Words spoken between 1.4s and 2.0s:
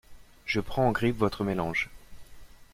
mélange.